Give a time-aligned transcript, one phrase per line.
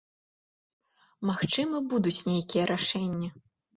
[1.31, 3.35] Магчыма, будуць нейкія рашэнні.